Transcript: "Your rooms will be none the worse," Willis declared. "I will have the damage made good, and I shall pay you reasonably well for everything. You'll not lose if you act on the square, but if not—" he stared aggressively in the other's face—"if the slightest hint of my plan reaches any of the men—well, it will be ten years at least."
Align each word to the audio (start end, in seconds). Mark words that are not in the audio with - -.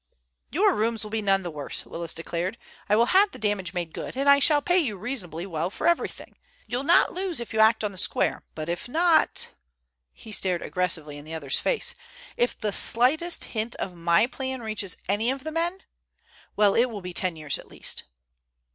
"Your 0.49 0.73
rooms 0.73 1.03
will 1.03 1.11
be 1.11 1.21
none 1.21 1.43
the 1.43 1.51
worse," 1.51 1.85
Willis 1.85 2.15
declared. 2.15 2.57
"I 2.89 2.95
will 2.95 3.13
have 3.13 3.29
the 3.29 3.37
damage 3.37 3.71
made 3.71 3.93
good, 3.93 4.17
and 4.17 4.27
I 4.27 4.39
shall 4.39 4.59
pay 4.59 4.79
you 4.79 4.97
reasonably 4.97 5.45
well 5.45 5.69
for 5.69 5.85
everything. 5.85 6.37
You'll 6.65 6.83
not 6.83 7.13
lose 7.13 7.39
if 7.39 7.53
you 7.53 7.59
act 7.59 7.83
on 7.83 7.91
the 7.91 7.99
square, 7.99 8.41
but 8.55 8.67
if 8.67 8.89
not—" 8.89 9.49
he 10.11 10.31
stared 10.31 10.63
aggressively 10.63 11.19
in 11.19 11.25
the 11.25 11.35
other's 11.35 11.59
face—"if 11.59 12.57
the 12.59 12.73
slightest 12.73 13.43
hint 13.43 13.75
of 13.75 13.93
my 13.93 14.25
plan 14.25 14.61
reaches 14.63 14.97
any 15.07 15.29
of 15.29 15.43
the 15.43 15.51
men—well, 15.51 16.73
it 16.73 16.85
will 16.85 17.01
be 17.01 17.13
ten 17.13 17.35
years 17.35 17.59
at 17.59 17.67
least." 17.69 18.05